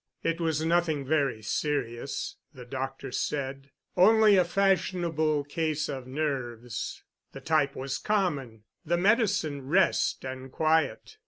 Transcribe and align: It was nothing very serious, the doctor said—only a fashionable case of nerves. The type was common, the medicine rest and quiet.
It 0.23 0.41
was 0.41 0.65
nothing 0.65 1.05
very 1.05 1.43
serious, 1.43 2.37
the 2.55 2.65
doctor 2.65 3.11
said—only 3.11 4.35
a 4.35 4.43
fashionable 4.43 5.43
case 5.43 5.87
of 5.89 6.07
nerves. 6.07 7.03
The 7.33 7.41
type 7.41 7.75
was 7.75 7.99
common, 7.99 8.63
the 8.83 8.97
medicine 8.97 9.67
rest 9.67 10.25
and 10.25 10.51
quiet. 10.51 11.17